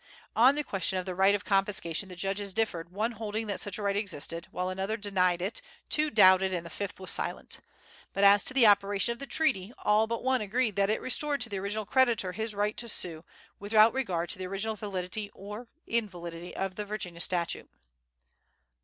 [0.35, 3.77] On the question of the right of confiscation the judges differed, one holding that such
[3.77, 7.59] a right existed, while another denied it, two doubted, and the fifth was silent.
[8.11, 11.39] But as to the operation of the treaty, all but one agreed that it restored
[11.41, 13.23] to the original creditor his right to sue,
[13.59, 17.69] without regard to the original validity or invalidity of the Virginia statute.